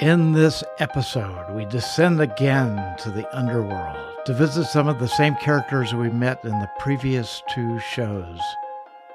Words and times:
In 0.00 0.32
this 0.32 0.64
episode, 0.78 1.54
we 1.54 1.66
descend 1.66 2.22
again 2.22 2.96
to 3.00 3.10
the 3.10 3.28
underworld 3.36 3.98
to 4.24 4.32
visit 4.32 4.64
some 4.64 4.88
of 4.88 4.98
the 4.98 5.06
same 5.06 5.34
characters 5.34 5.92
we 5.92 6.08
met 6.08 6.42
in 6.42 6.58
the 6.58 6.70
previous 6.78 7.42
two 7.50 7.78
shows. 7.80 8.40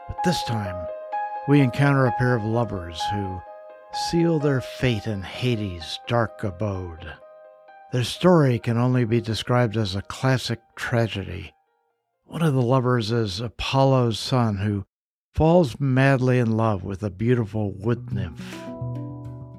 But 0.07 0.17
this 0.23 0.43
time, 0.43 0.75
we 1.47 1.61
encounter 1.61 2.05
a 2.05 2.15
pair 2.19 2.35
of 2.35 2.43
lovers 2.43 3.01
who 3.11 3.41
seal 4.11 4.37
their 4.37 4.61
fate 4.61 5.07
in 5.07 5.23
Hades' 5.23 5.99
dark 6.05 6.43
abode. 6.43 7.13
Their 7.91 8.03
story 8.03 8.59
can 8.59 8.77
only 8.77 9.05
be 9.05 9.21
described 9.21 9.77
as 9.77 9.95
a 9.95 10.03
classic 10.03 10.59
tragedy. 10.75 11.55
One 12.25 12.43
of 12.43 12.53
the 12.53 12.61
lovers 12.61 13.11
is 13.11 13.39
Apollo's 13.39 14.19
son, 14.19 14.57
who 14.57 14.85
falls 15.33 15.79
madly 15.79 16.37
in 16.37 16.55
love 16.55 16.83
with 16.83 17.01
a 17.01 17.09
beautiful 17.09 17.71
wood 17.71 18.13
nymph. 18.13 18.64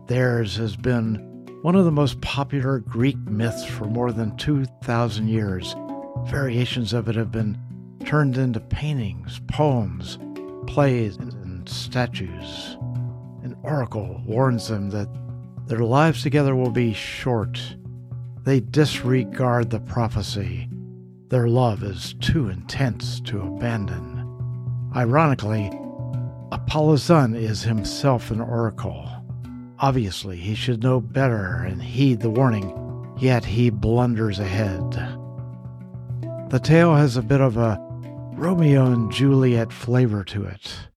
Theirs 0.06 0.56
has 0.56 0.76
been 0.76 1.16
one 1.62 1.74
of 1.74 1.84
the 1.84 1.90
most 1.90 2.20
popular 2.20 2.78
Greek 2.78 3.16
myths 3.18 3.64
for 3.64 3.86
more 3.86 4.12
than 4.12 4.36
2,000 4.36 5.26
years. 5.26 5.74
Variations 6.26 6.92
of 6.92 7.08
it 7.08 7.16
have 7.16 7.32
been 7.32 7.58
turned 8.04 8.38
into 8.38 8.60
paintings, 8.60 9.40
poems, 9.48 10.18
plays, 10.68 11.16
and 11.16 11.68
statues. 11.68 12.76
An 13.42 13.56
oracle 13.62 14.22
warns 14.24 14.68
them 14.68 14.90
that 14.90 15.08
their 15.66 15.80
lives 15.80 16.22
together 16.22 16.54
will 16.54 16.70
be 16.70 16.92
short. 16.92 17.60
They 18.44 18.60
disregard 18.60 19.70
the 19.70 19.80
prophecy. 19.80 20.68
Their 21.30 21.48
love 21.48 21.82
is 21.82 22.14
too 22.20 22.48
intense 22.48 23.18
to 23.22 23.40
abandon. 23.40 24.12
Ironically, 24.94 25.68
Apollo's 26.52 27.02
son 27.02 27.34
is 27.34 27.62
himself 27.62 28.30
an 28.30 28.40
oracle. 28.40 29.10
Obviously, 29.78 30.38
he 30.38 30.54
should 30.54 30.82
know 30.82 31.00
better 31.00 31.64
and 31.64 31.82
heed 31.82 32.20
the 32.20 32.30
warning, 32.30 33.14
yet 33.18 33.44
he 33.44 33.68
blunders 33.68 34.38
ahead. 34.38 34.90
The 36.50 36.60
tale 36.62 36.94
has 36.94 37.16
a 37.16 37.22
bit 37.22 37.40
of 37.40 37.56
a 37.56 37.78
Romeo 38.32 38.86
and 38.86 39.12
Juliet 39.12 39.72
flavor 39.72 40.24
to 40.24 40.44
it. 40.44 40.88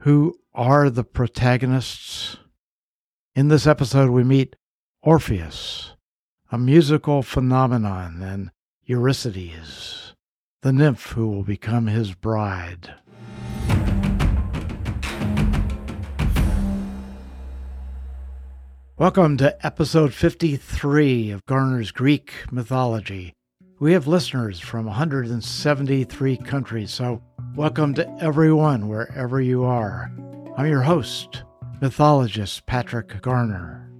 Who 0.00 0.38
are 0.54 0.90
the 0.90 1.04
protagonists? 1.04 2.36
In 3.34 3.48
this 3.48 3.66
episode, 3.66 4.10
we 4.10 4.24
meet 4.24 4.56
Orpheus, 5.02 5.92
a 6.50 6.58
musical 6.58 7.22
phenomenon, 7.22 8.20
and 8.22 8.50
Eurydice, 8.84 10.14
the 10.60 10.72
nymph 10.72 11.12
who 11.12 11.28
will 11.28 11.44
become 11.44 11.86
his 11.86 12.14
bride. 12.14 12.94
Welcome 19.02 19.36
to 19.38 19.66
episode 19.66 20.14
53 20.14 21.32
of 21.32 21.44
Garner's 21.46 21.90
Greek 21.90 22.34
Mythology. 22.52 23.34
We 23.80 23.94
have 23.94 24.06
listeners 24.06 24.60
from 24.60 24.86
173 24.86 26.36
countries, 26.36 26.92
so 26.92 27.20
welcome 27.56 27.94
to 27.94 28.08
everyone 28.20 28.86
wherever 28.86 29.40
you 29.40 29.64
are. 29.64 30.08
I'm 30.56 30.68
your 30.68 30.82
host, 30.82 31.42
mythologist 31.80 32.64
Patrick 32.66 33.20
Garner. 33.22 33.90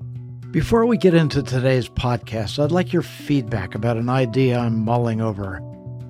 Before 0.53 0.87
we 0.87 0.97
get 0.97 1.15
into 1.15 1.43
today's 1.43 1.89
podcast, 1.89 2.63
I'd 2.63 2.71
like 2.71 2.93
your 2.93 3.03
feedback 3.03 3.75
about 3.75 3.97
an 3.97 4.09
idea 4.09 4.57
I'm 4.57 4.85
mulling 4.85 5.21
over. 5.21 5.57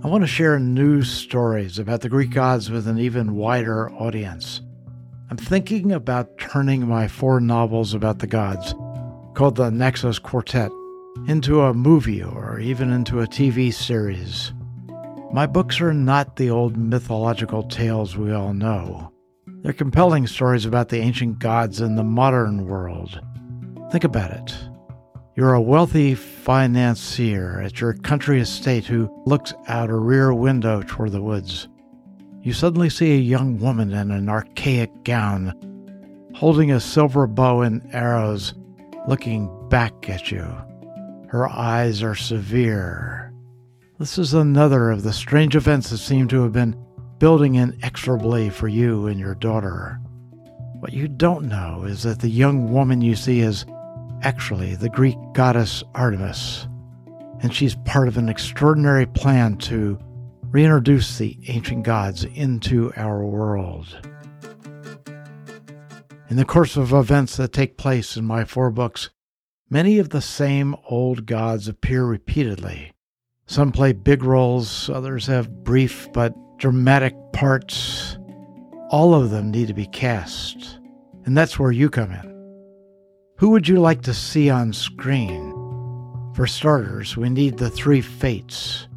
I 0.05 0.09
want 0.09 0.23
to 0.23 0.29
share 0.29 0.59
news 0.59 1.11
stories 1.11 1.79
about 1.79 2.03
the 2.03 2.11
Greek 2.11 2.33
gods 2.33 2.71
with 2.71 2.87
an 2.87 2.99
even 2.99 3.37
wider 3.37 3.91
audience. 3.93 4.61
I'm 5.33 5.39
thinking 5.39 5.93
about 5.93 6.37
turning 6.37 6.87
my 6.87 7.09
four 7.09 7.41
novels 7.41 7.95
about 7.95 8.19
the 8.19 8.27
gods, 8.27 8.75
called 9.35 9.57
the 9.57 9.71
Naxos 9.71 10.19
Quartet, 10.19 10.71
into 11.27 11.63
a 11.63 11.75
movie 11.75 12.23
or 12.23 12.59
even 12.59 12.93
into 12.93 13.21
a 13.21 13.27
TV 13.27 13.73
series. 13.73 14.53
My 15.33 15.47
books 15.47 15.81
are 15.81 15.95
not 15.95 16.37
the 16.37 16.51
old 16.51 16.77
mythological 16.77 17.63
tales 17.65 18.17
we 18.17 18.33
all 18.33 18.55
know. 18.55 19.13
They're 19.63 19.73
compelling 19.73 20.27
stories 20.27 20.65
about 20.65 20.89
the 20.89 20.99
ancient 20.99 21.39
gods 21.39 21.81
in 21.81 21.97
the 21.97 22.03
modern 22.03 22.67
world. 22.67 23.21
Think 23.91 24.05
about 24.05 24.31
it. 24.31 24.55
You're 25.37 25.55
a 25.55 25.61
wealthy 25.61 26.15
financier 26.15 27.61
at 27.61 27.81
your 27.81 27.95
country 27.95 28.41
estate 28.41 28.85
who 28.85 29.11
looks 29.27 29.55
out 29.69 29.91
a 29.91 29.97
rear 29.97 30.35
window 30.35 30.83
toward 30.83 31.13
the 31.13 31.23
woods 31.23 31.69
you 32.43 32.53
suddenly 32.53 32.91
see 32.91 33.13
a 33.13 33.21
young 33.21 33.59
woman 33.59 33.93
in 33.93 34.11
an 34.11 34.29
archaic 34.29 35.05
gown, 35.05 35.55
holding 36.35 36.73
a 36.73 36.81
silver 36.81 37.29
bow 37.29 37.61
and 37.61 37.89
arrows, 37.95 38.55
looking 39.09 39.51
back 39.69 40.09
at 40.09 40.31
you. 40.31 40.45
Her 41.29 41.49
eyes 41.49 42.03
are 42.03 42.15
severe. 42.15 43.33
This 43.99 44.19
is 44.19 44.35
another 44.35 44.91
of 44.91 45.03
the 45.03 45.13
strange 45.13 45.57
events 45.57 45.91
that 45.91 45.99
seem 45.99 46.29
to 46.29 46.43
have 46.43 46.53
been 46.53 46.77
building 47.19 47.55
inexorably 47.55 48.51
for 48.51 48.69
you 48.69 49.07
and 49.07 49.19
your 49.19 49.35
daughter. 49.35 49.99
What 50.81 50.93
you 50.93 51.09
don't 51.09 51.47
know 51.47 51.85
is 51.85 52.03
that 52.03 52.21
the 52.21 52.29
young 52.29 52.73
woman 52.73 53.01
you 53.01 53.15
see 53.15 53.41
is 53.41 53.65
actually 54.23 54.75
the 54.75 54.89
Greek 54.89 55.17
goddess 55.33 55.83
Artemis, 55.95 56.67
and 57.41 57.55
she's 57.55 57.77
part 57.85 58.09
of 58.09 58.19
an 58.19 58.29
extraordinary 58.29 59.07
plan 59.07 59.57
to 59.59 59.99
reintroduce 60.51 61.19
the 61.19 61.39
ancient 61.49 61.85
gods 61.85 62.25
into 62.25 62.93
our 62.97 63.25
world. 63.25 64.07
In 66.33 66.39
the 66.39 66.47
course 66.47 66.79
of 66.79 66.95
events 66.95 67.37
that 67.37 67.53
take 67.53 67.77
place 67.77 68.17
in 68.17 68.25
my 68.25 68.47
four 68.47 68.71
books, 68.71 69.11
many 69.69 69.99
of 69.99 70.09
the 70.09 70.23
same 70.23 70.75
old 70.89 71.27
gods 71.27 71.69
appear 71.69 72.07
repeatedly. 72.07 72.95
Some 73.45 73.71
play 73.71 73.93
big 73.93 74.25
roles, 74.25 74.89
others 74.89 75.27
have 75.27 75.63
brief 75.63 76.09
but 76.15 76.33
dramatic 76.57 77.15
parts. 77.35 78.17
All 78.89 79.13
of 79.13 79.29
them 79.29 79.51
need 79.51 79.69
to 79.69 79.75
be 79.75 79.85
cast, 79.85 80.79
and 81.27 81.37
that's 81.37 81.59
where 81.59 81.71
you 81.71 81.91
come 81.91 82.11
in. 82.11 82.31
Who 83.37 83.51
would 83.51 83.69
you 83.69 83.79
like 83.79 84.01
to 84.05 84.15
see 84.15 84.49
on 84.49 84.73
screen? 84.73 85.51
For 86.35 86.47
starters, 86.47 87.15
we 87.15 87.29
need 87.29 87.59
the 87.59 87.69
three 87.69 88.01
fates 88.01 88.89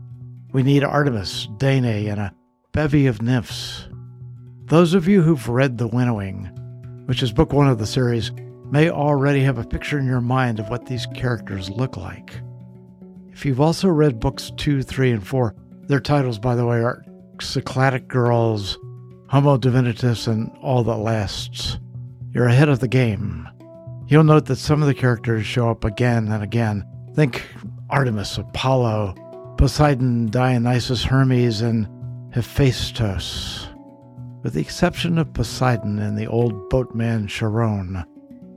we 0.53 0.63
need 0.63 0.85
Artemis, 0.85 1.49
Danae, 1.57 2.05
and 2.05 2.21
a 2.21 2.33
bevy 2.71 3.07
of 3.07 3.21
nymphs. 3.21 3.89
Those 4.67 4.93
of 4.93 5.05
you 5.05 5.21
who've 5.21 5.49
read 5.49 5.77
The 5.77 5.89
Winnowing, 5.89 6.49
which 7.05 7.23
is 7.23 7.31
book 7.31 7.53
one 7.53 7.67
of 7.67 7.79
the 7.79 7.87
series, 7.87 8.31
may 8.69 8.89
already 8.89 9.41
have 9.41 9.57
a 9.57 9.65
picture 9.65 9.99
in 9.99 10.05
your 10.05 10.21
mind 10.21 10.59
of 10.59 10.69
what 10.69 10.85
these 10.85 11.05
characters 11.07 11.69
look 11.69 11.97
like. 11.97 12.39
If 13.29 13.45
you've 13.45 13.61
also 13.61 13.87
read 13.89 14.19
books 14.19 14.51
two, 14.57 14.81
three, 14.81 15.11
and 15.11 15.25
four, 15.25 15.55
their 15.87 15.99
titles, 15.99 16.39
by 16.39 16.55
the 16.55 16.65
way, 16.65 16.77
are 16.77 17.03
Cycladic 17.37 18.07
Girls, 18.07 18.77
Homo 19.29 19.57
Divinitas, 19.57 20.27
and 20.27 20.51
All 20.61 20.83
That 20.83 20.97
Lasts. 20.97 21.79
You're 22.31 22.47
ahead 22.47 22.69
of 22.69 22.79
the 22.79 22.87
game. 22.87 23.47
You'll 24.07 24.23
note 24.23 24.45
that 24.45 24.57
some 24.57 24.81
of 24.81 24.87
the 24.87 24.93
characters 24.93 25.45
show 25.45 25.69
up 25.69 25.83
again 25.83 26.27
and 26.29 26.43
again. 26.43 26.85
Think 27.13 27.45
Artemis, 27.89 28.37
Apollo, 28.37 29.15
Poseidon, 29.57 30.27
Dionysus, 30.27 31.03
Hermes, 31.03 31.61
and 31.61 31.87
Hephaestus. 32.33 33.67
With 34.45 34.53
the 34.53 34.61
exception 34.61 35.17
of 35.17 35.33
Poseidon 35.33 35.97
and 35.97 36.15
the 36.15 36.27
old 36.27 36.69
boatman 36.69 37.25
Charon, 37.25 38.05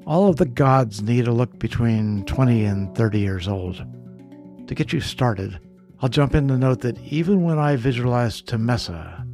all 0.05 0.29
of 0.29 0.37
the 0.37 0.45
gods 0.45 1.01
need 1.01 1.27
a 1.27 1.33
look 1.33 1.59
between 1.59 2.27
20 2.27 2.67
and 2.67 2.95
30 2.95 3.19
years 3.19 3.49
old. 3.49 3.83
To 4.67 4.75
get 4.75 4.93
you 4.93 5.01
started, 5.01 5.59
I'll 6.03 6.11
jump 6.11 6.35
in 6.35 6.47
to 6.49 6.59
note 6.59 6.83
that 6.83 6.99
even 7.01 7.43
when 7.43 7.59
I 7.59 7.77
visualize 7.77 8.43
Temessa, 8.43 9.27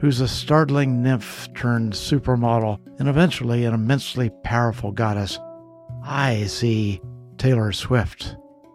who's 0.00 0.20
a 0.20 0.26
startling 0.26 1.00
nymph 1.00 1.48
turned 1.54 1.92
supermodel 1.92 2.80
and 2.98 3.08
eventually 3.08 3.64
an 3.64 3.72
immensely 3.72 4.32
powerful 4.42 4.90
goddess, 4.90 5.38
I 6.02 6.46
see 6.46 7.00
Taylor 7.38 7.70
Swift. 7.70 8.34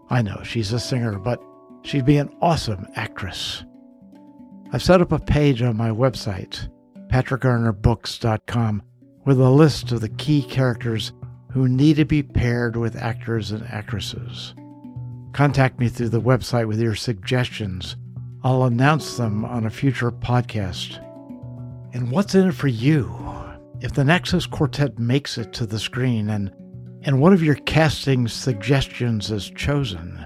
I 0.10 0.22
know 0.22 0.42
she's 0.44 0.72
a 0.72 0.80
singer, 0.80 1.20
but 1.20 1.44
She'd 1.84 2.06
be 2.06 2.18
an 2.18 2.30
awesome 2.42 2.88
actress. 2.96 3.64
I've 4.72 4.84
set 4.84 5.02
up 5.02 5.12
a 5.12 5.20
page 5.20 5.62
on 5.62 5.78
my 5.78 5.90
website, 5.90 6.70
patrickgarnerbooks.com, 7.12 8.84
with 9.26 9.40
a 9.40 9.50
list 9.50 9.92
of 9.92 10.02
the 10.02 10.10
key 10.10 10.42
characters 10.44 11.12
who 11.52 11.68
need 11.68 11.96
to 11.98 12.06
be 12.06 12.24
paired 12.24 12.76
with 12.76 12.96
actors 12.96 13.52
and 13.52 13.66
actresses. 13.68 14.54
Contact 15.34 15.80
me 15.80 15.90
through 15.90 16.10
the 16.10 16.22
website 16.22 16.68
with 16.68 16.80
your 16.80 16.96
suggestions. 16.96 17.96
I'll 18.44 18.64
announce 18.64 19.18
them 19.18 19.44
on 19.46 19.66
a 19.66 19.70
future 19.70 20.12
podcast. 20.12 21.04
And 21.94 22.12
what's 22.12 22.36
in 22.36 22.48
it 22.48 22.54
for 22.54 22.68
you? 22.68 23.14
If 23.82 23.94
the 23.94 24.04
Naxos 24.04 24.46
Quartet 24.46 25.00
makes 25.00 25.38
it 25.38 25.54
to 25.54 25.66
the 25.66 25.80
screen 25.80 26.30
and, 26.30 26.52
and 27.04 27.20
one 27.20 27.34
of 27.34 27.44
your 27.44 27.56
casting 27.56 28.28
suggestions 28.28 29.32
is 29.32 29.50
chosen, 29.50 30.26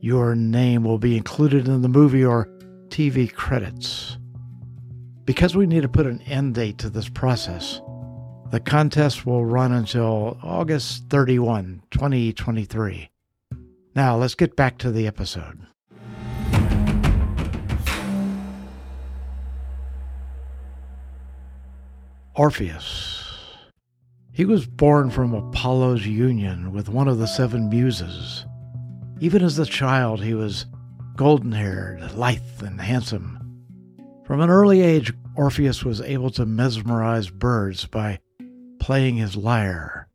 your 0.00 0.34
name 0.34 0.84
will 0.84 0.98
be 0.98 1.16
included 1.16 1.66
in 1.66 1.82
the 1.82 1.88
movie 1.88 2.24
or 2.24 2.48
TV 2.88 3.32
credits. 3.32 4.18
Because 5.24 5.54
we 5.54 5.66
need 5.66 5.82
to 5.82 5.88
put 5.88 6.06
an 6.06 6.20
end 6.22 6.54
date 6.54 6.78
to 6.78 6.90
this 6.90 7.08
process, 7.08 7.80
The 8.50 8.58
contest 8.58 9.24
will 9.24 9.44
run 9.44 9.70
until 9.70 10.36
August 10.42 11.04
31, 11.08 11.84
2023. 11.92 13.08
Now, 13.94 14.16
let's 14.16 14.34
get 14.34 14.56
back 14.56 14.76
to 14.78 14.90
the 14.90 15.06
episode. 15.06 15.66
Orpheus. 22.34 23.24
He 24.32 24.44
was 24.44 24.66
born 24.66 25.10
from 25.10 25.32
Apollo's 25.32 26.06
union 26.06 26.72
with 26.72 26.88
one 26.88 27.06
of 27.06 27.18
the 27.18 27.26
seven 27.26 27.68
muses. 27.68 28.46
Even 29.20 29.44
as 29.44 29.58
a 29.60 29.66
child, 29.66 30.22
he 30.22 30.34
was 30.34 30.66
golden 31.16 31.52
haired, 31.52 32.14
lithe, 32.14 32.62
and 32.64 32.80
handsome. 32.80 33.39
From 34.30 34.42
an 34.42 34.48
early 34.48 34.80
age, 34.80 35.12
Orpheus 35.34 35.84
was 35.84 36.00
able 36.00 36.30
to 36.30 36.46
mesmerize 36.46 37.30
birds 37.30 37.86
by 37.86 38.20
playing 38.78 39.16
his 39.16 39.34
lyre. 39.34 40.06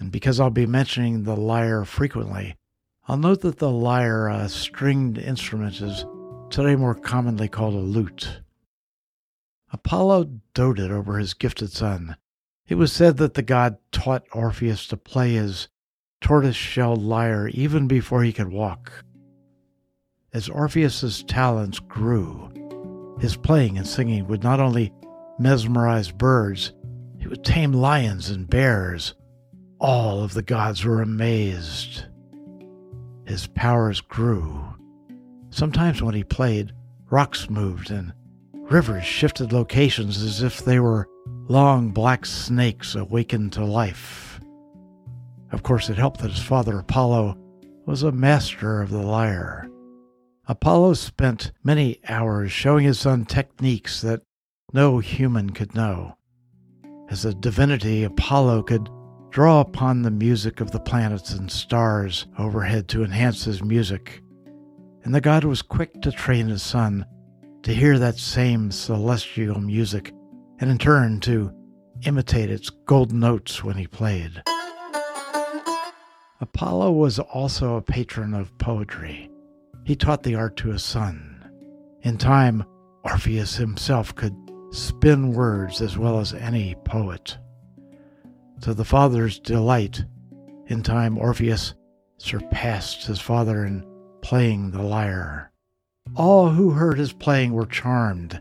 And 0.00 0.10
because 0.10 0.40
I'll 0.40 0.50
be 0.50 0.66
mentioning 0.66 1.22
the 1.22 1.36
lyre 1.36 1.84
frequently, 1.84 2.56
I'll 3.06 3.16
note 3.16 3.42
that 3.42 3.58
the 3.58 3.70
lyre, 3.70 4.26
a 4.26 4.48
stringed 4.48 5.18
instrument, 5.18 5.80
is 5.80 6.04
today 6.50 6.74
more 6.74 6.96
commonly 6.96 7.46
called 7.46 7.74
a 7.74 7.78
lute. 7.78 8.40
Apollo 9.72 10.40
doted 10.52 10.90
over 10.90 11.18
his 11.18 11.32
gifted 11.32 11.70
son. 11.70 12.16
It 12.66 12.74
was 12.74 12.92
said 12.92 13.18
that 13.18 13.34
the 13.34 13.42
god 13.42 13.76
taught 13.92 14.26
Orpheus 14.32 14.88
to 14.88 14.96
play 14.96 15.34
his 15.34 15.68
tortoise 16.20 16.56
shell 16.56 16.96
lyre 16.96 17.46
even 17.46 17.86
before 17.86 18.24
he 18.24 18.32
could 18.32 18.50
walk. 18.50 19.04
As 20.32 20.48
Orpheus's 20.48 21.22
talents 21.22 21.78
grew, 21.78 22.50
his 23.20 23.36
playing 23.36 23.78
and 23.78 23.86
singing 23.86 24.26
would 24.28 24.42
not 24.42 24.60
only 24.60 24.92
mesmerize 25.38 26.10
birds, 26.10 26.72
he 27.18 27.26
would 27.26 27.44
tame 27.44 27.72
lions 27.72 28.30
and 28.30 28.48
bears. 28.48 29.14
All 29.80 30.22
of 30.22 30.34
the 30.34 30.42
gods 30.42 30.84
were 30.84 31.02
amazed. 31.02 32.06
His 33.26 33.46
powers 33.48 34.00
grew. 34.00 34.64
Sometimes 35.50 36.02
when 36.02 36.14
he 36.14 36.24
played, 36.24 36.72
rocks 37.10 37.50
moved 37.50 37.90
and 37.90 38.12
rivers 38.52 39.04
shifted 39.04 39.52
locations 39.52 40.22
as 40.22 40.42
if 40.42 40.64
they 40.64 40.78
were 40.78 41.08
long 41.48 41.90
black 41.90 42.26
snakes 42.26 42.94
awakened 42.94 43.52
to 43.52 43.64
life. 43.64 44.40
Of 45.52 45.62
course, 45.62 45.88
it 45.88 45.96
helped 45.96 46.20
that 46.20 46.30
his 46.30 46.42
father 46.42 46.78
Apollo 46.78 47.38
was 47.86 48.02
a 48.02 48.12
master 48.12 48.82
of 48.82 48.90
the 48.90 48.98
lyre. 48.98 49.68
Apollo 50.50 50.94
spent 50.94 51.52
many 51.62 52.00
hours 52.08 52.50
showing 52.50 52.86
his 52.86 52.98
son 52.98 53.26
techniques 53.26 54.00
that 54.00 54.22
no 54.72 54.98
human 54.98 55.50
could 55.50 55.74
know. 55.74 56.16
As 57.10 57.26
a 57.26 57.34
divinity, 57.34 58.02
Apollo 58.02 58.62
could 58.62 58.88
draw 59.28 59.60
upon 59.60 60.00
the 60.00 60.10
music 60.10 60.62
of 60.62 60.70
the 60.70 60.80
planets 60.80 61.34
and 61.34 61.52
stars 61.52 62.26
overhead 62.38 62.88
to 62.88 63.04
enhance 63.04 63.44
his 63.44 63.62
music. 63.62 64.22
And 65.04 65.14
the 65.14 65.20
god 65.20 65.44
was 65.44 65.60
quick 65.60 66.00
to 66.00 66.10
train 66.10 66.48
his 66.48 66.62
son 66.62 67.04
to 67.62 67.74
hear 67.74 67.98
that 67.98 68.16
same 68.16 68.70
celestial 68.70 69.60
music 69.60 70.14
and 70.60 70.70
in 70.70 70.78
turn 70.78 71.20
to 71.20 71.52
imitate 72.06 72.50
its 72.50 72.70
golden 72.70 73.20
notes 73.20 73.62
when 73.62 73.76
he 73.76 73.86
played. 73.86 74.42
Apollo 76.40 76.92
was 76.92 77.18
also 77.18 77.76
a 77.76 77.82
patron 77.82 78.32
of 78.32 78.56
poetry. 78.56 79.30
He 79.88 79.96
taught 79.96 80.22
the 80.22 80.34
art 80.34 80.58
to 80.58 80.68
his 80.68 80.84
son. 80.84 81.50
In 82.02 82.18
time, 82.18 82.62
Orpheus 83.04 83.56
himself 83.56 84.14
could 84.14 84.36
spin 84.70 85.32
words 85.32 85.80
as 85.80 85.96
well 85.96 86.20
as 86.20 86.34
any 86.34 86.74
poet. 86.84 87.38
To 88.60 88.74
the 88.74 88.84
father's 88.84 89.38
delight, 89.38 90.04
in 90.66 90.82
time 90.82 91.16
Orpheus 91.16 91.72
surpassed 92.18 93.06
his 93.06 93.18
father 93.18 93.64
in 93.64 93.82
playing 94.20 94.72
the 94.72 94.82
lyre. 94.82 95.50
All 96.14 96.50
who 96.50 96.72
heard 96.72 96.98
his 96.98 97.14
playing 97.14 97.54
were 97.54 97.64
charmed. 97.64 98.38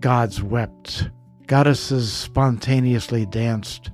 Gods 0.00 0.42
wept, 0.42 1.10
goddesses 1.46 2.10
spontaneously 2.10 3.26
danced, 3.26 3.90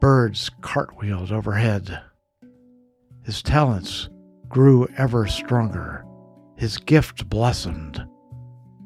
birds 0.00 0.50
cartwheeled 0.60 1.30
overhead. 1.30 2.00
His 3.22 3.44
talents 3.44 4.08
grew 4.48 4.88
ever 4.96 5.28
stronger 5.28 6.02
his 6.56 6.78
gift 6.78 7.28
blossomed. 7.28 8.06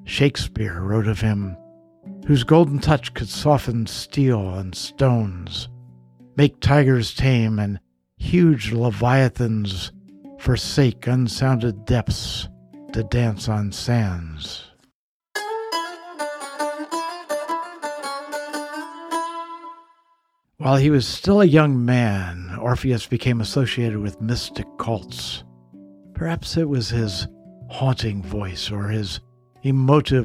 Shakespeare 0.05 0.81
wrote 0.81 1.07
of 1.07 1.21
him, 1.21 1.57
whose 2.27 2.45
golden 2.45 2.79
touch 2.79 3.15
could 3.15 3.29
soften 3.29 3.87
steel 3.87 4.55
and 4.55 4.75
stones, 4.75 5.69
make 6.37 6.61
tigers 6.61 7.15
tame, 7.15 7.59
and 7.59 7.79
huge 8.17 8.73
leviathans 8.73 9.93
forsake 10.39 11.07
unsounded 11.07 11.85
depths 11.85 12.49
to 12.93 13.05
dance 13.05 13.49
on 13.49 13.71
sands. 13.71 14.65
While 20.57 20.77
he 20.77 20.91
was 20.91 21.07
still 21.07 21.41
a 21.41 21.47
young 21.47 21.87
man, 21.87 22.55
Orpheus 22.61 23.07
became 23.07 23.41
associated 23.41 23.99
with 23.99 24.21
mystic 24.21 24.67
cults. 24.79 25.43
Perhaps 26.15 26.59
it 26.59 26.69
was 26.69 26.91
his 26.91 27.27
haunting 27.71 28.23
voice 28.23 28.71
or 28.71 28.89
his 28.89 29.21
emotive 29.63 30.25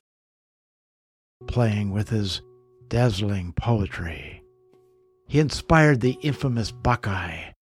playing 1.48 1.92
with 1.92 2.10
his 2.10 2.42
dazzling 2.90 3.54
poetry. 3.54 4.42
He 5.28 5.40
inspired 5.40 6.02
the 6.02 6.18
infamous 6.22 6.72
Bacchae. 6.72 7.54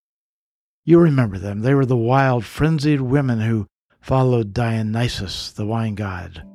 You 0.84 0.98
remember 1.00 1.38
them. 1.38 1.60
They 1.60 1.74
were 1.74 1.86
the 1.86 1.96
wild, 1.96 2.44
frenzied 2.44 3.00
women 3.00 3.40
who 3.40 3.66
followed 4.00 4.52
Dionysus, 4.52 5.52
the 5.52 5.66
wine 5.66 5.94
god. 5.94 6.46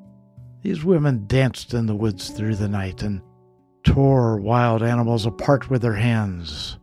These 0.62 0.84
women 0.84 1.26
danced 1.28 1.74
in 1.74 1.86
the 1.86 1.96
woods 1.96 2.30
through 2.30 2.56
the 2.56 2.68
night 2.68 3.02
and 3.04 3.22
tore 3.84 4.40
wild 4.40 4.84
animals 4.84 5.26
apart 5.26 5.70
with 5.70 5.81
their 5.81 5.96
hands. 5.96 6.78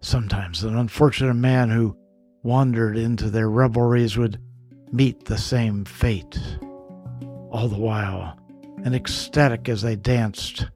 Sometimes 0.00 0.62
an 0.62 0.76
unfortunate 0.76 1.34
man 1.34 1.70
who 1.70 1.96
wandered 2.42 2.96
into 2.96 3.28
their 3.28 3.50
revelries 3.50 4.16
would 4.16 4.38
meet 4.92 5.24
the 5.24 5.38
same 5.38 5.84
fate. 5.84 6.38
All 7.50 7.68
the 7.68 7.78
while, 7.78 8.38
and 8.84 8.94
ecstatic 8.94 9.68
as 9.68 9.82
they 9.82 9.96
danced, 9.96 10.66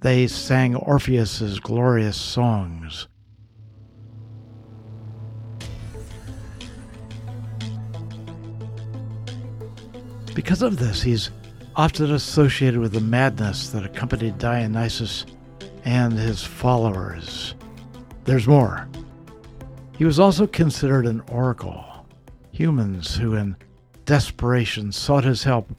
they 0.00 0.26
sang 0.26 0.74
Orpheus's 0.74 1.60
glorious 1.60 2.16
songs. 2.16 3.06
Because 10.34 10.62
of 10.62 10.78
this, 10.78 11.02
he's 11.02 11.30
often 11.76 12.12
associated 12.12 12.80
with 12.80 12.92
the 12.92 13.00
madness 13.00 13.70
that 13.70 13.84
accompanied 13.84 14.38
Dionysus 14.38 15.26
and 15.84 16.12
his 16.12 16.42
followers. 16.42 17.54
There's 18.24 18.46
more. 18.46 18.88
He 19.96 20.04
was 20.04 20.18
also 20.18 20.46
considered 20.46 21.06
an 21.06 21.20
oracle 21.30 21.89
Humans 22.60 23.16
who, 23.16 23.36
in 23.36 23.56
desperation, 24.04 24.92
sought 24.92 25.24
his 25.24 25.44
help 25.44 25.74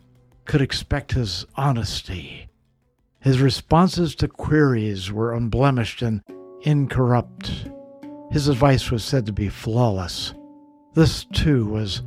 could 0.46 0.62
expect 0.62 1.12
his 1.12 1.46
honesty. 1.56 2.50
His 3.20 3.40
responses 3.40 4.16
to 4.16 4.28
queries 4.28 5.12
were 5.12 5.36
unblemished 5.36 6.02
and 6.02 6.24
incorrupt. 6.64 7.70
His 8.32 8.48
advice 8.48 8.90
was 8.90 9.04
said 9.04 9.28
to 9.28 9.32
be 9.32 9.48
flawless. 9.48 10.34
This, 10.96 11.26
too, 11.26 11.68
was 11.68 12.02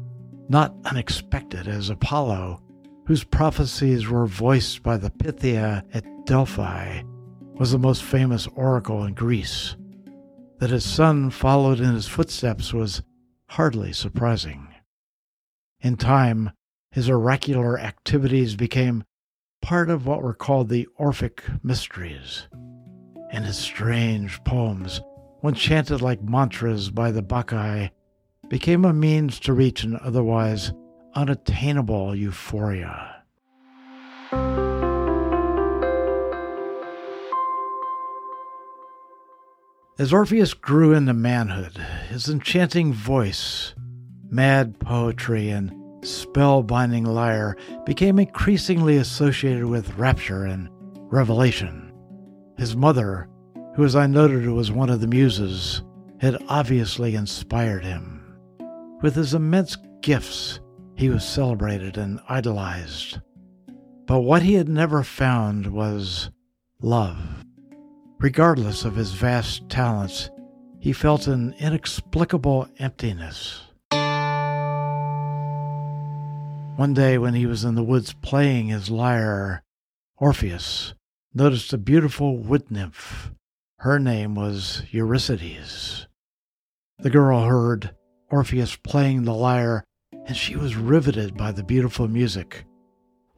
not 0.49 0.75
unexpected, 0.87 1.69
as 1.69 1.89
Apollo, 1.89 2.61
whose 3.07 3.23
prophecies 3.23 4.09
were 4.09 4.27
voiced 4.27 4.83
by 4.83 4.97
the 4.97 5.11
Pythia 5.11 5.85
at 5.95 6.27
Delphi, 6.27 7.01
was 7.61 7.71
the 7.71 7.79
most 7.79 8.03
famous 8.03 8.49
oracle 8.57 9.05
in 9.05 9.15
Greece. 9.15 9.77
That 10.59 10.71
his 10.71 10.85
son 10.85 11.31
followed 11.31 11.79
in 11.79 11.95
his 11.95 12.09
footsteps 12.09 12.73
was 12.73 13.03
hardly 13.55 13.93
surprising. 13.93 14.67
In 15.81 15.97
time, 15.97 16.51
his 16.91 17.09
oracular 17.09 17.79
activities 17.79 18.57
became 18.57 19.05
part 19.63 19.89
of 19.89 20.07
what 20.07 20.21
were 20.21 20.35
called 20.35 20.69
the 20.69 20.89
Orphic 20.97 21.45
Mysteries, 21.63 22.49
and 23.31 23.45
his 23.45 23.57
strange 23.57 24.43
poems, 24.43 25.01
when 25.41 25.55
chanted 25.55 26.03
like 26.03 26.21
mantras 26.21 26.91
by 26.91 27.13
the 27.13 27.23
Bacchae, 27.23 27.91
became 28.49 28.85
a 28.85 28.93
means 28.93 29.39
to 29.39 29.53
reach 29.53 29.85
an 29.85 30.01
otherwise 30.03 30.73
unattainable 31.15 32.17
euphoria. 32.17 33.23
As 39.97 40.13
Orpheus 40.13 40.55
grew 40.55 40.93
into 40.93 41.15
manhood, 41.15 41.77
his 42.09 42.29
enchanting 42.29 42.93
voice, 42.93 43.77
mad 44.29 44.81
poetry, 44.81 45.51
and 45.51 45.71
spellbinding 46.01 47.07
lyre 47.07 47.57
became 47.87 48.19
increasingly 48.19 48.97
associated 48.97 49.67
with 49.67 49.97
rapture 49.97 50.47
and 50.47 50.69
revelation. 51.13 51.93
His 52.59 52.75
mother, 52.75 53.29
who, 53.77 53.85
as 53.85 53.95
I 53.95 54.09
noted, 54.09 54.49
was 54.49 54.73
one 54.73 54.91
of 54.91 55.01
the 55.01 55.07
muses, 55.07 55.85
had 56.19 56.43
obviously 56.49 57.15
inspired 57.15 57.85
him. 57.85 58.37
With 59.01 59.15
his 59.15 59.33
immense 59.33 59.77
gifts, 60.01 60.59
he 60.97 61.09
was 61.09 61.25
celebrated 61.25 61.99
and 61.99 62.19
idolized. 62.29 63.21
But 64.07 64.23
what 64.23 64.43
he 64.43 64.55
had 64.55 64.69
never 64.69 65.05
found 65.05 65.69
was 65.69 66.31
love. 66.83 67.45
Regardless 68.25 68.87
of 68.87 68.97
his 68.97 69.13
vast 69.13 69.69
talents, 69.69 70.31
he 70.81 70.95
felt 70.95 71.27
an 71.27 71.55
inexplicable 71.59 72.67
emptiness. 72.79 73.61
One 76.77 76.95
day, 76.95 77.19
when 77.19 77.35
he 77.35 77.45
was 77.45 77.65
in 77.65 77.75
the 77.75 77.85
woods 77.85 78.15
playing 78.23 78.69
his 78.69 78.89
lyre, 78.89 79.63
Orpheus 80.17 80.95
noticed 81.35 81.75
a 81.75 81.77
beautiful 81.77 82.39
wood 82.39 82.71
nymph. 82.71 83.31
Her 83.81 83.99
name 83.99 84.35
was 84.35 84.85
Eurydice. 84.91 86.07
The 87.01 87.11
girl 87.11 87.45
heard 87.45 87.95
Orpheus 88.31 88.75
playing 88.75 89.25
the 89.25 89.35
lyre, 89.35 89.85
and 90.27 90.35
she 90.35 90.57
was 90.57 90.77
riveted 90.77 91.37
by 91.37 91.53
the 91.53 91.63
beautiful 91.63 92.09
music. 92.09 92.65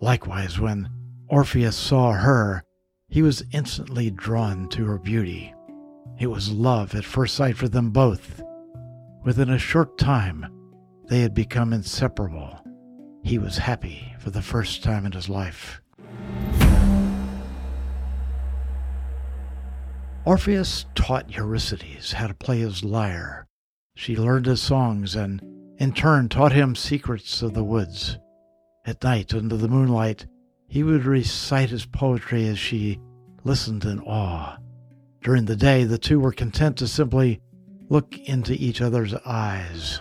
Likewise, 0.00 0.61
when 0.61 0.88
Orpheus 1.28 1.75
saw 1.75 2.12
her, 2.12 2.62
he 3.08 3.22
was 3.22 3.44
instantly 3.52 4.10
drawn 4.10 4.68
to 4.68 4.84
her 4.84 4.98
beauty. 4.98 5.54
It 6.18 6.26
was 6.26 6.50
love 6.50 6.94
at 6.94 7.04
first 7.04 7.34
sight 7.34 7.56
for 7.56 7.68
them 7.68 7.90
both. 7.90 8.42
Within 9.25 9.50
a 9.50 9.58
short 9.58 9.96
time, 9.98 10.46
they 11.08 11.20
had 11.20 11.34
become 11.34 11.72
inseparable. 11.72 12.58
He 13.22 13.38
was 13.38 13.58
happy 13.58 14.14
for 14.18 14.30
the 14.30 14.42
first 14.42 14.82
time 14.82 15.06
in 15.06 15.12
his 15.12 15.28
life. 15.28 15.80
Orpheus 20.25 20.86
taught 20.96 21.30
Eurydice 21.30 22.12
how 22.12 22.26
to 22.26 22.34
play 22.34 22.58
his 22.58 22.82
lyre. 22.82 23.46
She 23.94 24.16
learned 24.16 24.46
his 24.46 24.60
songs 24.60 25.14
and, 25.14 25.40
in 25.78 25.92
turn, 25.92 26.28
taught 26.28 26.52
him 26.52 26.75
secrets 26.75 27.42
of 27.42 27.54
the 27.54 27.62
woods. 27.62 28.18
At 28.84 29.04
night, 29.04 29.32
under 29.32 29.56
the 29.56 29.68
moonlight, 29.68 30.26
he 30.66 30.82
would 30.82 31.04
recite 31.04 31.70
his 31.70 31.87
poetry 31.87 32.46
as 32.49 32.58
she 32.58 33.00
listened 33.44 33.85
in 33.85 34.00
awe. 34.00 34.58
During 35.23 35.44
the 35.44 35.56
day, 35.56 35.85
the 35.85 35.99
two 35.99 36.20
were 36.20 36.32
content 36.32 36.76
to 36.78 36.88
simply 36.88 37.40
look 37.88 38.16
into 38.18 38.52
each 38.52 38.80
other's 38.80 39.14
eyes. 39.25 40.00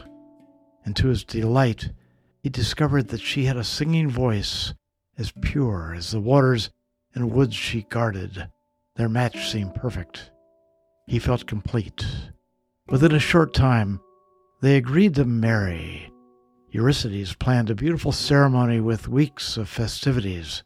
And 0.84 0.96
to 0.96 1.08
his 1.08 1.24
delight, 1.24 1.92
he 2.42 2.50
discovered 2.50 3.08
that 3.10 3.22
she 3.22 3.46
had 3.46 3.58
a 3.58 3.64
singing 3.64 4.10
voice 4.10 4.74
as 5.18 5.34
pure 5.42 5.94
as 5.96 6.12
the 6.12 6.20
waters 6.20 6.70
and 7.14 7.32
woods 7.32 7.56
she 7.56 7.84
guarded. 7.84 8.50
Their 8.96 9.10
match 9.10 9.52
seemed 9.52 9.76
perfect. 9.76 10.32
He 11.08 11.20
felt 11.20 11.48
complete. 11.48 12.06
Within 12.88 13.14
a 13.14 13.20
short 13.20 13.54
time, 13.54 14.00
they 14.62 14.78
agreed 14.78 15.16
to 15.16 15.26
marry. 15.26 16.12
Eurydice 16.76 17.34
planned 17.34 17.70
a 17.70 17.74
beautiful 17.74 18.12
ceremony 18.12 18.82
with 18.82 19.08
weeks 19.08 19.56
of 19.56 19.70
festivities. 19.70 20.62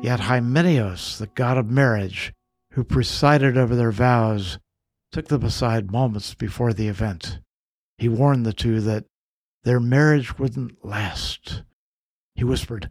Yet 0.00 0.20
Hymenaios, 0.20 1.18
the 1.18 1.26
god 1.26 1.58
of 1.58 1.68
marriage, 1.68 2.32
who 2.70 2.82
presided 2.82 3.58
over 3.58 3.76
their 3.76 3.92
vows, 3.92 4.58
took 5.12 5.28
them 5.28 5.44
aside 5.44 5.92
moments 5.92 6.32
before 6.32 6.72
the 6.72 6.88
event. 6.88 7.40
He 7.98 8.08
warned 8.08 8.46
the 8.46 8.54
two 8.54 8.80
that 8.80 9.04
their 9.64 9.80
marriage 9.80 10.38
wouldn't 10.38 10.82
last. 10.82 11.62
He 12.34 12.42
whispered, 12.42 12.90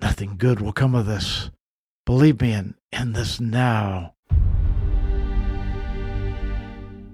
Nothing 0.00 0.38
good 0.38 0.62
will 0.62 0.72
come 0.72 0.94
of 0.94 1.04
this. 1.04 1.50
Believe 2.06 2.40
me 2.40 2.52
and 2.52 2.76
end 2.94 3.14
this 3.14 3.38
now. 3.38 4.14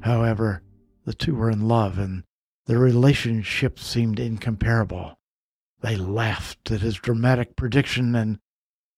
However, 0.03 0.63
the 1.05 1.13
two 1.13 1.35
were 1.35 1.51
in 1.51 1.67
love 1.67 1.99
and 1.99 2.23
their 2.67 2.79
relationship 2.79 3.79
seemed 3.79 4.19
incomparable. 4.19 5.19
They 5.81 5.97
laughed 5.97 6.71
at 6.71 6.81
his 6.81 6.97
dramatic 6.97 7.55
prediction 7.55 8.15
and 8.15 8.39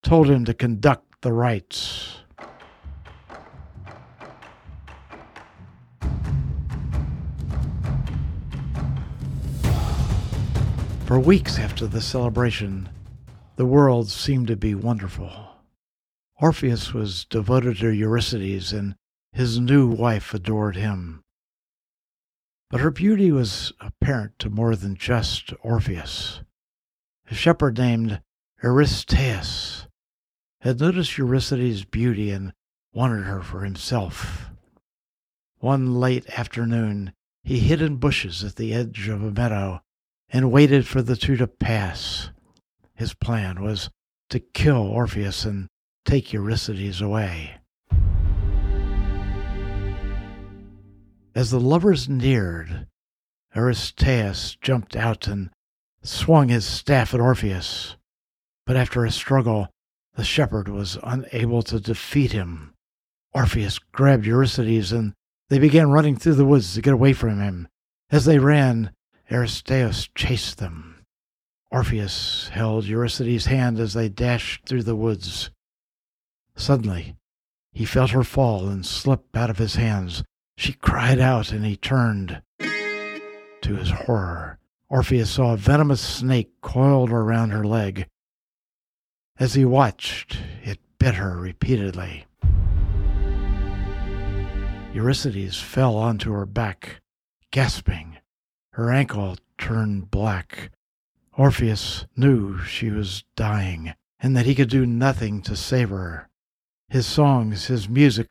told 0.02 0.28
him 0.28 0.44
to 0.46 0.54
conduct 0.54 1.20
the 1.20 1.32
rites. 1.32 2.18
For 11.04 11.18
weeks 11.18 11.58
after 11.58 11.86
the 11.86 12.00
celebration, 12.00 12.88
the 13.56 13.66
world 13.66 14.10
seemed 14.10 14.46
to 14.48 14.56
be 14.56 14.74
wonderful. 14.74 15.30
Orpheus 16.40 16.94
was 16.94 17.24
devoted 17.24 17.78
to 17.78 17.88
Eurydice, 17.88 18.72
and 18.72 18.94
his 19.32 19.58
new 19.58 19.88
wife 19.88 20.32
adored 20.32 20.76
him. 20.76 21.22
But 22.70 22.80
her 22.80 22.90
beauty 22.90 23.32
was 23.32 23.72
apparent 23.80 24.38
to 24.40 24.50
more 24.50 24.76
than 24.76 24.94
just 24.94 25.52
Orpheus. 25.62 26.42
A 27.30 27.34
shepherd 27.34 27.78
named 27.78 28.20
Aristaeus 28.62 29.86
had 30.60 30.80
noticed 30.80 31.16
Eurydice's 31.16 31.84
beauty 31.84 32.30
and 32.30 32.52
wanted 32.92 33.24
her 33.24 33.40
for 33.40 33.64
himself. 33.64 34.50
One 35.58 35.94
late 35.94 36.28
afternoon, 36.38 37.12
he 37.42 37.60
hid 37.60 37.80
in 37.80 37.96
bushes 37.96 38.44
at 38.44 38.56
the 38.56 38.74
edge 38.74 39.08
of 39.08 39.22
a 39.22 39.30
meadow 39.30 39.80
and 40.28 40.52
waited 40.52 40.86
for 40.86 41.00
the 41.00 41.16
two 41.16 41.36
to 41.36 41.46
pass. 41.46 42.30
His 42.94 43.14
plan 43.14 43.62
was 43.62 43.88
to 44.30 44.40
kill 44.40 44.82
Orpheus 44.82 45.44
and 45.44 45.68
take 46.04 46.32
Eurydice 46.32 47.00
away. 47.00 47.58
As 51.34 51.50
the 51.50 51.60
lovers 51.60 52.08
neared, 52.08 52.86
Aristaeus 53.54 54.56
jumped 54.60 54.96
out 54.96 55.26
and 55.26 55.50
swung 56.02 56.48
his 56.48 56.64
staff 56.64 57.14
at 57.14 57.20
Orpheus. 57.20 57.96
But 58.66 58.76
after 58.76 59.04
a 59.04 59.10
struggle, 59.10 59.68
the 60.14 60.24
shepherd 60.24 60.68
was 60.68 60.98
unable 61.02 61.62
to 61.62 61.80
defeat 61.80 62.32
him. 62.32 62.74
Orpheus 63.32 63.78
grabbed 63.78 64.26
Eurydice 64.26 64.92
and 64.92 65.14
they 65.48 65.58
began 65.58 65.90
running 65.90 66.16
through 66.16 66.34
the 66.34 66.44
woods 66.44 66.74
to 66.74 66.82
get 66.82 66.94
away 66.94 67.12
from 67.12 67.40
him. 67.40 67.68
As 68.10 68.24
they 68.24 68.38
ran, 68.38 68.92
Aristaeus 69.30 70.08
chased 70.14 70.58
them. 70.58 71.04
Orpheus 71.70 72.48
held 72.48 72.86
Eurydice's 72.86 73.46
hand 73.46 73.78
as 73.78 73.92
they 73.92 74.08
dashed 74.08 74.64
through 74.66 74.82
the 74.82 74.96
woods. 74.96 75.50
Suddenly, 76.56 77.16
he 77.72 77.84
felt 77.84 78.10
her 78.10 78.24
fall 78.24 78.68
and 78.68 78.84
slip 78.84 79.36
out 79.36 79.50
of 79.50 79.58
his 79.58 79.76
hands. 79.76 80.24
She 80.58 80.72
cried 80.72 81.20
out 81.20 81.52
and 81.52 81.64
he 81.64 81.76
turned. 81.76 82.42
To 82.58 83.76
his 83.76 83.90
horror, 83.90 84.58
Orpheus 84.88 85.30
saw 85.30 85.52
a 85.52 85.56
venomous 85.56 86.00
snake 86.00 86.50
coiled 86.62 87.10
around 87.10 87.50
her 87.50 87.62
leg. 87.62 88.08
As 89.38 89.54
he 89.54 89.64
watched, 89.64 90.36
it 90.64 90.80
bit 90.98 91.14
her 91.14 91.38
repeatedly. 91.38 92.26
Eurydice 94.92 95.60
fell 95.60 95.94
onto 95.94 96.32
her 96.32 96.44
back, 96.44 97.02
gasping. 97.52 98.18
Her 98.72 98.90
ankle 98.90 99.36
turned 99.58 100.10
black. 100.10 100.72
Orpheus 101.34 102.04
knew 102.16 102.58
she 102.64 102.90
was 102.90 103.22
dying 103.36 103.94
and 104.18 104.36
that 104.36 104.46
he 104.46 104.56
could 104.56 104.70
do 104.70 104.84
nothing 104.84 105.40
to 105.42 105.54
save 105.54 105.90
her. 105.90 106.28
His 106.88 107.06
songs, 107.06 107.66
his 107.66 107.88
music, 107.88 108.26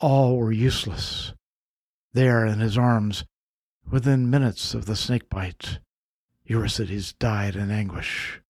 all 0.00 0.36
were 0.36 0.52
useless. 0.52 1.34
There 2.14 2.44
in 2.44 2.60
his 2.60 2.76
arms, 2.76 3.24
within 3.90 4.28
minutes 4.28 4.74
of 4.74 4.84
the 4.84 4.96
snake 4.96 5.30
bite, 5.30 5.78
Eurydice 6.44 7.14
died 7.14 7.56
in 7.56 7.70
anguish. 7.70 8.40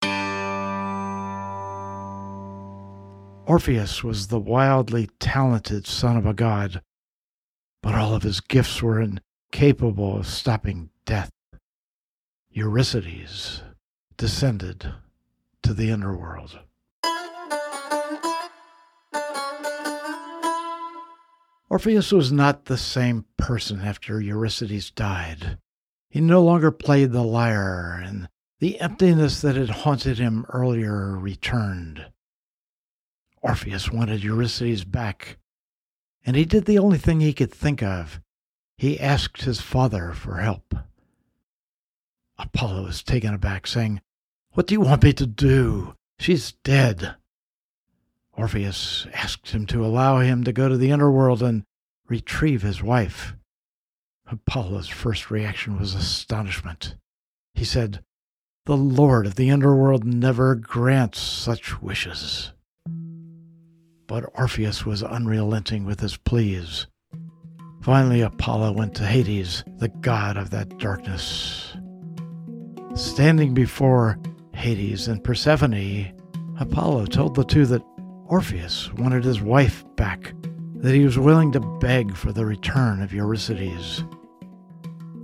Orpheus 3.47 4.03
was 4.03 4.27
the 4.27 4.41
wildly 4.41 5.11
talented 5.21 5.87
son 5.87 6.17
of 6.17 6.27
a 6.27 6.35
god, 6.35 6.83
but 7.83 7.95
all 7.95 8.15
of 8.15 8.25
his 8.25 8.41
gifts 8.41 8.83
were 8.83 9.01
incapable 9.01 10.17
of 10.17 10.27
stopping 10.27 10.91
death. 11.05 11.31
Eurydice 12.51 13.63
descended 14.17 14.93
to 15.63 15.73
the 15.73 15.93
underworld. 15.93 16.59
Orpheus 21.73 22.13
was 22.13 22.31
not 22.31 22.67
the 22.67 22.77
same 22.77 23.25
person 23.39 23.81
after 23.81 24.21
Eurydice 24.21 24.91
died. 24.91 25.57
He 26.11 26.21
no 26.21 26.43
longer 26.43 26.71
played 26.71 27.13
the 27.13 27.23
lyre, 27.23 27.99
and 28.05 28.29
the 28.61 28.79
emptiness 28.79 29.41
that 29.41 29.57
had 29.57 29.71
haunted 29.71 30.19
him 30.19 30.45
earlier 30.51 31.17
returned. 31.17 32.13
Orpheus 33.41 33.91
wanted 33.91 34.23
Eurydice 34.23 34.85
back, 34.85 35.39
and 36.27 36.37
he 36.37 36.45
did 36.45 36.67
the 36.67 36.79
only 36.79 36.99
thing 36.99 37.21
he 37.21 37.33
could 37.33 37.51
think 37.51 37.83
of. 37.83 38.21
He 38.77 39.01
asked 39.01 39.41
his 39.41 39.63
father 39.63 40.13
for 40.13 40.41
help. 40.41 40.75
Apollo 42.39 42.85
was 42.85 43.03
taken 43.03 43.33
aback, 43.33 43.67
saying, 43.67 44.03
What 44.51 44.67
do 44.67 44.75
you 44.75 44.83
want 44.83 45.05
me 45.05 45.15
to 45.15 45.27
do? 45.27 45.95
She's 46.19 46.53
dead. 46.65 47.17
Orpheus 48.35 49.07
asked 49.13 49.51
him 49.51 49.67
to 49.67 49.85
allow 49.85 50.21
him 50.21 50.45
to 50.45 50.53
go 50.53 50.69
to 50.69 50.77
the 50.77 50.93
underworld 50.93 51.43
and 51.43 51.65
retrieve 52.09 52.63
his 52.63 52.83
wife. 52.83 53.35
Apollo's 54.27 54.89
first 54.89 55.31
reaction 55.31 55.79
was 55.79 55.95
astonishment. 55.95 56.97
He 57.55 57.65
said, 57.65 58.03
The 58.65 58.77
Lord 58.77 59.27
of 59.27 59.35
the 59.35 59.51
underworld 59.51 60.05
never 60.05 60.55
grants 60.55 61.21
such 61.21 61.83
wishes. 61.83 62.53
But 64.07 64.25
Orpheus 64.35 64.87
was 64.87 65.03
unrelenting 65.03 65.85
with 65.85 66.01
his 66.01 66.17
pleas. 66.17 66.87
Finally, 67.83 68.21
Apollo 68.21 68.73
went 68.73 68.95
to 68.95 69.07
Hades, 69.07 69.65
the 69.79 69.89
god 69.89 70.37
of 70.37 70.51
that 70.51 70.79
darkness. 70.79 71.77
Standing 72.95 73.55
before 73.55 74.19
Hades 74.55 75.09
and 75.09 75.23
Persephone, 75.23 76.13
Apollo 76.59 77.07
told 77.07 77.35
the 77.35 77.45
two 77.45 77.67
that 77.67 77.83
Orpheus 78.33 78.91
wanted 78.95 79.25
his 79.25 79.43
wife 79.43 79.85
back, 79.95 80.33
that 80.77 80.95
he 80.95 81.05
was 81.05 81.19
willing 81.19 81.53
to 81.53 81.61
beg 81.61 82.17
for 82.17 82.33
the 82.33 82.47
return 82.47 83.03
of 83.03 83.13
Eurydice. 83.13 84.05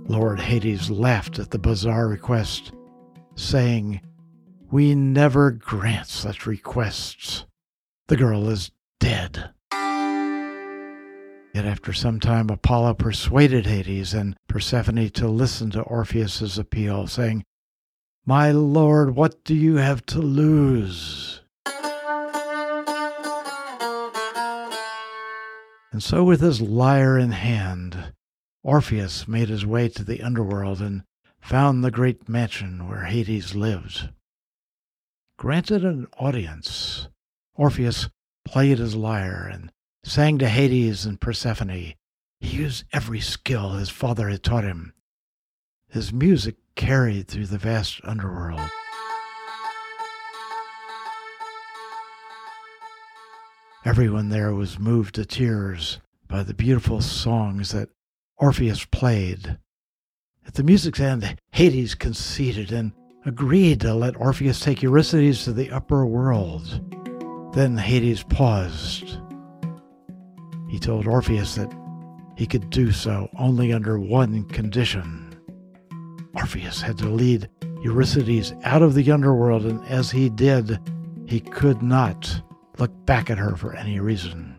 Lord 0.07 0.39
Hades 0.39 0.91
laughed 0.91 1.39
at 1.39 1.49
the 1.49 1.57
bizarre 1.57 2.07
request, 2.07 2.71
saying, 3.33 4.01
We 4.69 4.93
never 4.93 5.49
grant 5.49 6.05
such 6.05 6.45
requests. 6.45 7.47
The 8.09 8.15
girl 8.15 8.47
is 8.47 8.69
dead. 8.99 9.53
Yet 11.55 11.65
after 11.65 11.93
some 11.93 12.19
time, 12.19 12.51
Apollo 12.51 12.93
persuaded 12.93 13.65
Hades 13.65 14.13
and 14.13 14.35
Persephone 14.47 15.09
to 15.09 15.27
listen 15.27 15.71
to 15.71 15.81
Orpheus's 15.81 16.59
appeal, 16.59 17.07
saying, 17.07 17.43
My 18.27 18.51
lord, 18.51 19.15
what 19.15 19.43
do 19.43 19.55
you 19.55 19.77
have 19.77 20.05
to 20.05 20.19
lose? 20.19 21.38
And 25.91 26.03
so, 26.03 26.23
with 26.23 26.41
his 26.41 26.61
lyre 26.61 27.17
in 27.17 27.31
hand, 27.31 28.13
Orpheus 28.63 29.27
made 29.27 29.49
his 29.49 29.65
way 29.65 29.89
to 29.89 30.03
the 30.03 30.21
underworld 30.21 30.81
and 30.81 31.03
found 31.39 31.83
the 31.83 31.91
great 31.91 32.29
mansion 32.29 32.87
where 32.87 33.05
Hades 33.05 33.55
lived. 33.55 34.09
Granted 35.37 35.83
an 35.85 36.07
audience, 36.17 37.07
Orpheus 37.55 38.09
played 38.45 38.77
his 38.77 38.95
lyre 38.95 39.49
and 39.51 39.71
sang 40.03 40.37
to 40.39 40.49
Hades 40.49 41.05
and 41.05 41.19
Persephone. 41.19 41.69
He 41.69 41.95
used 42.41 42.83
every 42.93 43.19
skill 43.19 43.71
his 43.71 43.89
father 43.89 44.29
had 44.29 44.43
taught 44.43 44.63
him. 44.63 44.93
His 45.89 46.13
music 46.13 46.57
carried 46.75 47.27
through 47.27 47.47
the 47.47 47.57
vast 47.57 47.99
underworld. 48.03 48.69
Everyone 53.85 54.29
there 54.29 54.53
was 54.53 54.79
moved 54.79 55.15
to 55.15 55.25
tears 55.25 55.99
by 56.27 56.43
the 56.43 56.53
beautiful 56.53 57.01
songs 57.01 57.71
that 57.71 57.89
Orpheus 58.37 58.85
played. 58.85 59.57
At 60.45 60.55
the 60.55 60.63
music's 60.63 60.99
end, 60.99 61.37
Hades 61.51 61.95
conceded 61.95 62.71
and 62.71 62.91
agreed 63.25 63.81
to 63.81 63.93
let 63.93 64.19
Orpheus 64.19 64.59
take 64.59 64.83
Eurydice 64.83 65.45
to 65.45 65.53
the 65.53 65.71
upper 65.71 66.05
world. 66.05 66.81
Then 67.53 67.77
Hades 67.77 68.23
paused 68.23 69.19
he 70.69 70.77
told 70.77 71.07
Orpheus 71.07 71.55
that 71.55 71.71
he 72.37 72.45
could 72.45 72.69
do 72.69 72.91
so 72.91 73.27
only 73.37 73.73
under 73.73 73.99
one 73.99 74.45
condition. 74.45 75.35
Orpheus 76.35 76.79
had 76.79 76.97
to 76.99 77.09
lead 77.09 77.49
Eurydice 77.81 78.53
out 78.63 78.83
of 78.83 78.93
the 78.93 79.11
underworld, 79.11 79.65
and 79.65 79.83
as 79.85 80.11
he 80.11 80.29
did, 80.29 80.79
he 81.25 81.39
could 81.39 81.81
not 81.81 82.41
look 82.79 83.05
back 83.05 83.29
at 83.29 83.37
her 83.37 83.55
for 83.55 83.75
any 83.75 83.99
reason. 83.99 84.55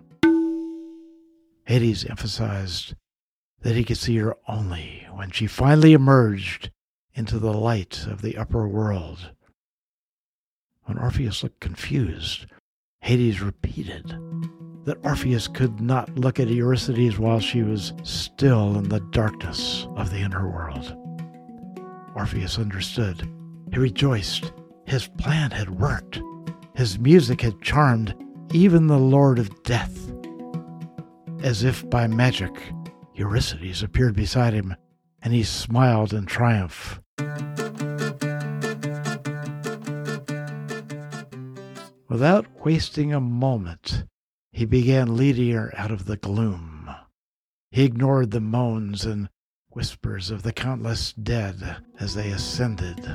Hades 1.65 2.05
emphasized 2.05 2.95
that 3.63 3.77
he 3.77 3.85
could 3.85 3.97
see 3.97 4.17
her 4.17 4.37
only 4.49 5.07
when 5.13 5.31
she 5.31 5.47
finally 5.47 5.93
emerged 5.93 6.71
into 7.15 7.39
the 7.39 7.53
light 7.53 8.07
of 8.07 8.23
the 8.23 8.37
upper 8.37 8.67
world. 8.67 9.31
When 10.85 10.99
Orpheus 10.99 11.43
looked 11.43 11.61
confused, 11.61 12.47
Hades 13.01 13.41
repeated 13.41 14.09
that 14.85 15.05
Orpheus 15.05 15.47
could 15.47 15.81
not 15.81 16.19
look 16.19 16.41
at 16.41 16.49
Eurydice 16.49 17.19
while 17.19 17.41
she 17.41 17.63
was 17.63 17.93
still 18.03 18.77
in 18.77 18.89
the 18.89 19.01
darkness 19.11 19.87
of 19.97 20.11
the 20.11 20.19
inner 20.19 20.49
world. 20.49 20.97
Orpheus 22.15 22.59
understood. 22.59 23.29
He 23.73 23.79
rejoiced. 23.79 24.53
His 24.87 25.07
plan 25.07 25.53
had 25.53 25.71
worked. 25.71 26.21
His 26.81 26.99
music 26.99 27.43
had 27.43 27.61
charmed 27.61 28.15
even 28.55 28.87
the 28.87 28.99
Lord 28.99 29.39
of 29.39 29.63
Death. 29.65 30.11
As 31.43 31.63
if 31.63 31.89
by 31.91 32.07
magic, 32.07 32.59
Eurydice 33.13 33.83
appeared 33.83 34.17
beside 34.17 34.55
him, 34.55 34.75
and 35.21 35.35
he 35.35 35.43
smiled 35.43 36.15
in 36.15 36.25
triumph. 36.25 36.99
Without 42.09 42.47
wasting 42.65 43.13
a 43.13 43.21
moment, 43.21 44.05
he 44.53 44.65
began 44.65 45.19
leading 45.19 45.53
her 45.53 45.75
out 45.77 45.91
of 45.91 46.07
the 46.07 46.17
gloom. 46.17 46.91
He 47.71 47.85
ignored 47.85 48.31
the 48.31 48.41
moans 48.41 49.05
and 49.05 49.29
whispers 49.69 50.31
of 50.31 50.45
the 50.45 50.55
countless 50.55 51.13
dead 51.13 51.77
as 51.99 52.15
they 52.15 52.31
ascended. 52.31 53.07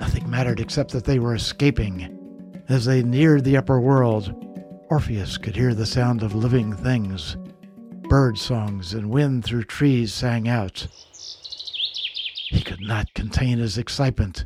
Nothing 0.00 0.30
mattered 0.30 0.60
except 0.60 0.92
that 0.92 1.04
they 1.04 1.18
were 1.18 1.34
escaping. 1.34 2.17
As 2.68 2.84
they 2.84 3.02
neared 3.02 3.44
the 3.44 3.56
upper 3.56 3.80
world, 3.80 4.34
Orpheus 4.90 5.38
could 5.38 5.56
hear 5.56 5.74
the 5.74 5.86
sound 5.86 6.22
of 6.22 6.34
living 6.34 6.74
things. 6.74 7.38
Bird 8.10 8.36
songs 8.36 8.92
and 8.92 9.08
wind 9.08 9.44
through 9.44 9.64
trees 9.64 10.12
sang 10.12 10.46
out. 10.46 10.86
He 12.50 12.60
could 12.60 12.82
not 12.82 13.14
contain 13.14 13.56
his 13.56 13.78
excitement. 13.78 14.44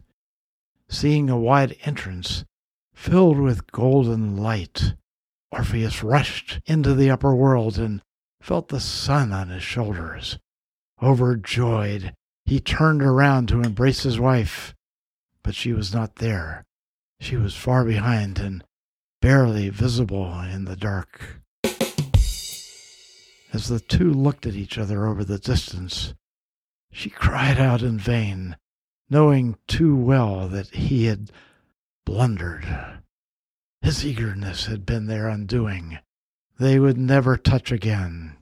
Seeing 0.88 1.30
a 1.30 1.38
wide 1.38 1.76
entrance 1.82 2.44
filled 2.94 3.40
with 3.40 3.72
golden 3.72 4.36
light, 4.36 4.94
Orpheus 5.50 6.04
rushed 6.04 6.60
into 6.64 6.94
the 6.94 7.10
upper 7.10 7.34
world 7.34 7.76
and 7.76 8.02
felt 8.40 8.68
the 8.68 8.78
sun 8.78 9.32
on 9.32 9.48
his 9.48 9.64
shoulders. 9.64 10.38
Overjoyed, 11.02 12.14
he 12.44 12.60
turned 12.60 13.02
around 13.02 13.48
to 13.48 13.62
embrace 13.62 14.04
his 14.04 14.20
wife, 14.20 14.74
but 15.42 15.56
she 15.56 15.72
was 15.72 15.92
not 15.92 16.16
there. 16.16 16.64
She 17.22 17.36
was 17.36 17.54
far 17.54 17.84
behind 17.84 18.40
and 18.40 18.64
barely 19.20 19.68
visible 19.68 20.40
in 20.40 20.64
the 20.64 20.74
dark. 20.74 21.40
As 23.52 23.68
the 23.68 23.78
two 23.78 24.12
looked 24.12 24.44
at 24.44 24.56
each 24.56 24.76
other 24.76 25.06
over 25.06 25.22
the 25.22 25.38
distance, 25.38 26.14
she 26.90 27.10
cried 27.10 27.60
out 27.60 27.80
in 27.80 27.96
vain, 27.96 28.56
knowing 29.08 29.56
too 29.68 29.94
well 29.94 30.48
that 30.48 30.70
he 30.70 31.04
had 31.04 31.30
blundered. 32.04 32.66
His 33.82 34.04
eagerness 34.04 34.66
had 34.66 34.84
been 34.84 35.06
their 35.06 35.28
undoing. 35.28 36.00
They 36.58 36.80
would 36.80 36.98
never 36.98 37.36
touch 37.36 37.70
again. 37.70 38.36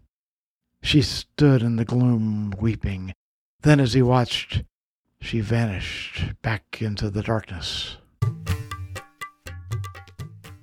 She 0.82 1.02
stood 1.02 1.60
in 1.62 1.76
the 1.76 1.84
gloom, 1.84 2.54
weeping. 2.58 3.12
Then, 3.60 3.78
as 3.78 3.92
he 3.92 4.00
watched, 4.00 4.64
she 5.20 5.40
vanished 5.40 6.40
back 6.40 6.80
into 6.80 7.10
the 7.10 7.22
darkness. 7.22 7.98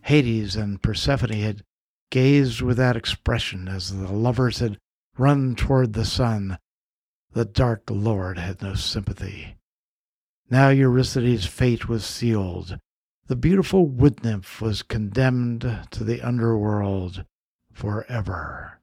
Hades 0.08 0.56
and 0.56 0.82
Persephone 0.82 1.32
had 1.32 1.63
gazed 2.12 2.62
with 2.62 2.78
that 2.78 2.96
expression 2.96 3.67
as 3.67 3.93
the 3.93 4.10
lovers 4.10 4.60
had 4.60 4.78
run 5.17 5.54
toward 5.54 5.91
the 5.91 6.06
sun. 6.06 6.58
The 7.34 7.43
dark 7.43 7.84
lord 7.89 8.38
had 8.38 8.62
no 8.62 8.74
sympathy. 8.74 9.58
Now 10.50 10.70
Eurydice's 10.70 11.46
fate 11.46 11.89
was 11.89 12.06
sealed. 12.06 12.80
The 13.26 13.36
beautiful 13.36 13.86
wood 13.86 14.24
nymph 14.24 14.62
was 14.62 14.82
condemned 14.82 15.70
to 15.91 16.04
the 16.06 16.22
underworld 16.22 17.26
forever. 17.74 18.80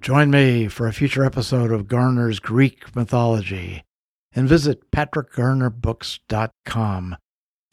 Join 0.00 0.30
me 0.30 0.68
for 0.68 0.86
a 0.86 0.92
future 0.92 1.24
episode 1.24 1.72
of 1.72 1.88
Garner's 1.88 2.38
Greek 2.38 2.94
mythology 2.94 3.82
and 4.32 4.48
visit 4.48 4.92
patrickgarnerbooks.com. 4.92 7.16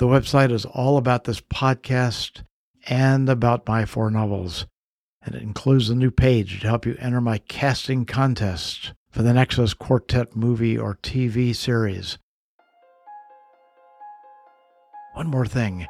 The 0.01 0.07
website 0.07 0.51
is 0.51 0.65
all 0.65 0.97
about 0.97 1.25
this 1.25 1.41
podcast 1.41 2.41
and 2.87 3.29
about 3.29 3.67
my 3.67 3.85
four 3.85 4.09
novels, 4.09 4.65
and 5.21 5.35
it 5.35 5.43
includes 5.43 5.91
a 5.91 5.95
new 5.95 6.09
page 6.09 6.59
to 6.61 6.67
help 6.67 6.87
you 6.87 6.95
enter 6.97 7.21
my 7.21 7.37
casting 7.37 8.05
contest 8.05 8.93
for 9.11 9.21
the 9.21 9.31
Naxos 9.31 9.75
Quartet 9.75 10.35
movie 10.35 10.75
or 10.75 10.97
TV 11.03 11.55
series. 11.55 12.17
One 15.13 15.27
more 15.27 15.45
thing 15.45 15.85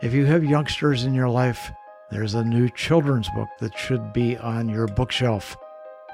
if 0.00 0.14
you 0.14 0.26
have 0.26 0.44
youngsters 0.44 1.02
in 1.02 1.12
your 1.12 1.28
life, 1.28 1.72
there's 2.12 2.34
a 2.34 2.44
new 2.44 2.68
children's 2.68 3.28
book 3.30 3.48
that 3.58 3.76
should 3.76 4.12
be 4.12 4.36
on 4.36 4.68
your 4.68 4.86
bookshelf. 4.86 5.56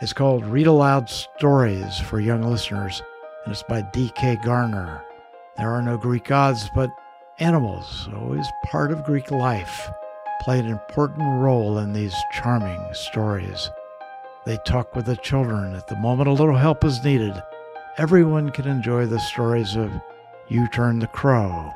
It's 0.01 0.15
called 0.15 0.47
Read 0.47 0.69
Aloud 0.69 1.11
Stories 1.11 2.01
for 2.01 2.19
Young 2.19 2.45
Listeners, 2.45 3.03
and 3.45 3.53
it's 3.53 3.63
by 3.63 3.83
D.K. 3.93 4.37
Garner. 4.37 5.05
There 5.59 5.71
are 5.71 5.83
no 5.83 5.99
Greek 5.99 6.25
gods, 6.25 6.71
but 6.75 6.89
Animals, 7.43 8.09
always 8.15 8.47
part 8.67 8.93
of 8.93 9.03
Greek 9.03 9.33
life, 9.33 9.91
play 10.43 10.61
an 10.61 10.67
important 10.67 11.43
role 11.43 11.79
in 11.79 11.93
these 11.93 12.15
charming 12.31 12.81
stories. 12.93 13.69
They 14.47 14.59
talk 14.59 14.95
with 14.95 15.07
the 15.07 15.17
children 15.17 15.75
at 15.75 15.89
the 15.89 15.97
moment 15.97 16.29
a 16.29 16.33
little 16.33 16.57
help 16.57 16.85
is 16.85 17.03
needed. 17.03 17.35
Everyone 17.99 18.51
can 18.51 18.69
enjoy 18.69 19.07
the 19.07 19.19
stories 19.19 19.75
of 19.75 19.91
U 20.51 20.69
Turn 20.69 21.01
the 21.01 21.09
Crow, 21.09 21.73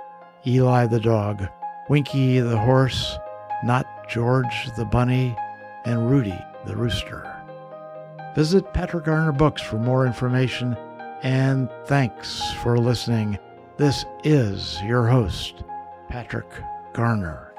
Eli 0.46 0.86
the 0.86 1.00
dog, 1.00 1.48
Winky 1.88 2.38
the 2.38 2.58
horse, 2.58 3.18
Not 3.64 3.86
George 4.08 4.70
the 4.76 4.84
bunny, 4.84 5.36
and 5.84 6.08
Rudy 6.08 6.38
the 6.64 6.76
rooster. 6.76 7.28
Visit 8.36 8.72
Patrick 8.72 9.06
Garner 9.06 9.32
Books 9.32 9.62
for 9.62 9.78
more 9.78 10.06
information, 10.06 10.76
and 11.24 11.68
thanks 11.86 12.52
for 12.62 12.78
listening. 12.78 13.36
This 13.78 14.06
is 14.24 14.80
your 14.84 15.06
host, 15.06 15.62
Patrick 16.08 16.48
Garner. 16.94 17.52